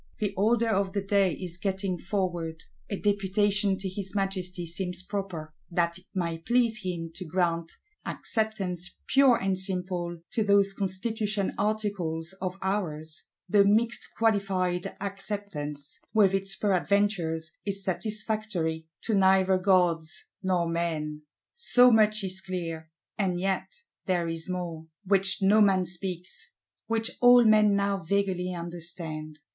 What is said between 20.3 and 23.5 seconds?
nor men. So much is clear. And